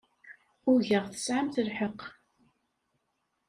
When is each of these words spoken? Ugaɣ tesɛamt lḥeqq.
Ugaɣ 0.71 1.05
tesɛamt 1.11 1.55
lḥeqq. 1.67 2.01